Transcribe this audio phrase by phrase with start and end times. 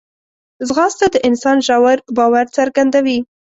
[0.67, 3.17] ځغاسته د انسان ژور باور څرګندوي